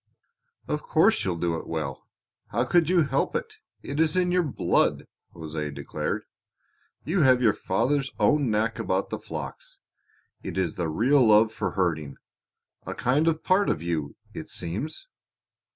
"Of 0.67 0.81
course 0.81 1.23
you'll 1.23 1.37
do 1.37 1.57
it 1.57 1.67
well 1.67 2.07
how 2.47 2.63
could 2.65 2.89
you 2.89 3.03
help 3.03 3.35
it! 3.35 3.57
It 3.83 3.99
is 3.99 4.17
in 4.17 4.31
your 4.31 4.41
blood," 4.41 5.05
José 5.35 5.71
declared. 5.71 6.23
"You 7.03 7.21
have 7.21 7.39
your 7.39 7.53
father's 7.53 8.11
own 8.19 8.49
knack 8.49 8.79
about 8.79 9.11
the 9.11 9.19
flocks. 9.19 9.77
It 10.41 10.57
is 10.57 10.73
the 10.73 10.89
real 10.89 11.23
love 11.27 11.53
for 11.53 11.73
herding 11.77 12.17
a 12.83 12.95
kind 12.95 13.27
of 13.27 13.43
part 13.43 13.69
of 13.69 13.83
you, 13.83 14.15
it 14.33 14.49
seems." 14.49 15.05